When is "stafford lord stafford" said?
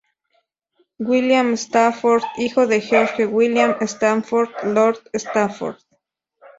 3.83-5.77